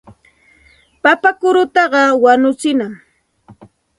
Papa 1.03 1.29
kurutaqa 1.39 2.01
wañuchinam. 2.23 2.93